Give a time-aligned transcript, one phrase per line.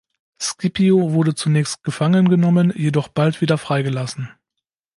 [0.41, 4.31] Scipio wurde zunächst gefangen genommen, jedoch bald wieder freigelassen.